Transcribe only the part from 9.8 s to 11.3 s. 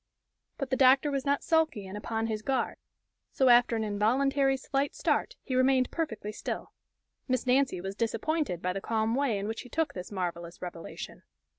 this marvelous revelation.